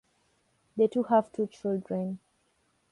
The 0.77 0.87
two 0.87 1.03
have 1.03 1.31
two 1.31 1.45
children. 1.45 2.17